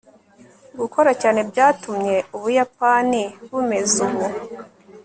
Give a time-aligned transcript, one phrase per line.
[0.79, 4.25] gukora cyane byatumye ubuyapani bumeze ubu